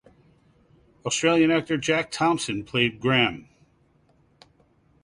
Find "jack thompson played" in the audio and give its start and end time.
1.77-2.99